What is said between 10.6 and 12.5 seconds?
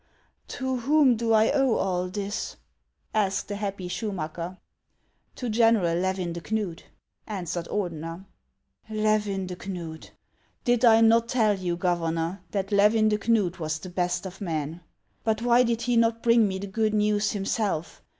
Did I not tell you, Governor,